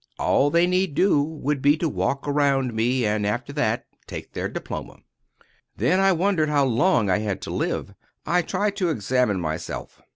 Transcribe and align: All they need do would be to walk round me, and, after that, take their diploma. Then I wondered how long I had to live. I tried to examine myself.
All 0.17 0.49
they 0.49 0.65
need 0.65 0.95
do 0.95 1.21
would 1.21 1.61
be 1.61 1.77
to 1.77 1.87
walk 1.87 2.25
round 2.25 2.73
me, 2.73 3.05
and, 3.05 3.23
after 3.23 3.53
that, 3.53 3.85
take 4.07 4.33
their 4.33 4.49
diploma. 4.49 5.01
Then 5.77 5.99
I 5.99 6.11
wondered 6.11 6.49
how 6.49 6.65
long 6.65 7.07
I 7.07 7.19
had 7.19 7.39
to 7.43 7.51
live. 7.53 7.93
I 8.25 8.41
tried 8.41 8.75
to 8.77 8.89
examine 8.89 9.39
myself. 9.39 10.01